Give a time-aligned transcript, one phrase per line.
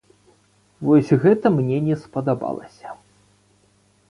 [0.87, 2.97] Вось гэта мне не спадабалася.